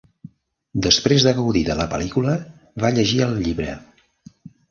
Després 0.85 1.25
de 1.27 1.33
gaudir 1.39 1.61
de 1.67 1.75
la 1.81 1.85
pel·lícula, 1.91 2.33
va 2.85 2.91
llegir 2.97 3.23
el 3.29 3.39
llibre. 3.43 3.77